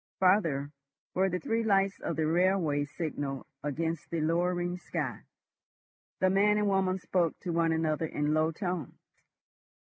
Farther 0.19 0.71
were 1.13 1.29
the 1.29 1.37
three 1.39 1.63
lights 1.63 1.99
of 1.99 2.15
the 2.15 2.25
railway 2.25 2.85
signal 2.85 3.45
against 3.63 4.09
the 4.09 4.19
lowering 4.19 4.75
sky. 4.79 5.21
The 6.21 6.31
man 6.31 6.57
and 6.57 6.65
woman 6.65 6.97
spoke 6.97 7.37
to 7.41 7.51
one 7.53 7.71
another 7.71 8.07
in 8.07 8.33
low 8.33 8.51
tones. 8.51 9.21